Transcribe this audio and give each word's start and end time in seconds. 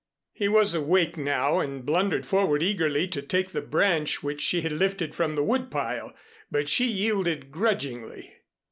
He 0.33 0.47
was 0.47 0.73
awake 0.73 1.15
now, 1.15 1.59
and 1.59 1.85
blundered 1.85 2.25
forward 2.25 2.63
eagerly 2.63 3.07
to 3.09 3.21
take 3.21 3.49
the 3.49 3.61
branch 3.61 4.23
which 4.23 4.41
she 4.41 4.61
had 4.61 4.71
lifted 4.71 5.13
from 5.13 5.35
the 5.35 5.43
wood 5.43 5.69
pile. 5.69 6.11
But 6.49 6.69
she 6.69 6.85
yielded 6.87 7.51
grudgingly. 7.51 8.33